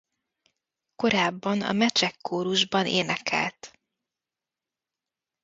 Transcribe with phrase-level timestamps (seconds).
[0.95, 3.77] Korábban a Mecsek Kórusban énekelt.